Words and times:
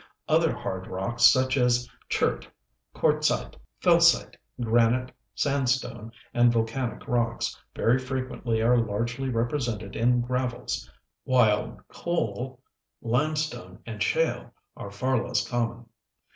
Other 0.27 0.51
hard 0.51 0.87
rocks 0.87 1.25
such 1.25 1.55
as 1.57 1.87
chert, 2.09 2.49
quartzite, 2.95 3.53
felsite, 3.83 4.33
granite, 4.59 5.11
sandstone 5.35 6.11
and 6.33 6.51
volcanic 6.51 7.07
rocks 7.07 7.55
very 7.75 7.99
frequently 7.99 8.63
are 8.63 8.77
largely 8.79 9.29
represented 9.29 9.95
in 9.95 10.21
gravels, 10.21 10.89
while 11.23 11.79
coal, 11.87 12.59
limestone 13.03 13.77
and 13.85 14.01
shale 14.01 14.51
are 14.75 14.89
far 14.89 15.23
less 15.23 15.47
common. 15.47 15.85